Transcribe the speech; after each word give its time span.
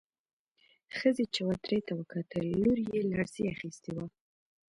ښځې 0.97 1.25
چوترې 1.35 1.79
ته 1.87 1.93
وکتل، 1.99 2.45
لور 2.63 2.77
يې 2.91 2.99
لړزې 3.11 3.43
اخيستې 3.53 3.91
وه. 3.95 4.05